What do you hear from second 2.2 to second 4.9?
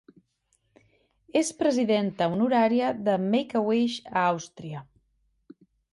honorària de Make-A-Wish a Àustria.